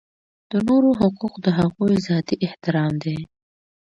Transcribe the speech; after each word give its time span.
د 0.51 0.53
نورو 0.67 0.89
حقوق 1.01 1.33
د 1.45 1.47
هغوی 1.59 1.95
ذاتي 2.07 2.35
احترام 2.45 2.93
دی. 3.03 3.19